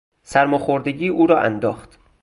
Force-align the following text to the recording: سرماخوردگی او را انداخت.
سرماخوردگی 0.23 1.07
او 1.07 1.27
را 1.27 1.41
انداخت. 1.41 1.99